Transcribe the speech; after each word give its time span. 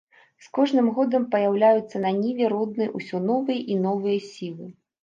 З 0.45 0.47
кожным 0.57 0.87
годам 0.95 1.27
паяўляюцца 1.35 2.03
на 2.07 2.15
ніве 2.23 2.51
роднай 2.57 2.93
усё 3.03 3.25
новыя 3.31 3.61
і 3.73 3.81
новыя 3.89 4.29
сілы. 4.33 4.77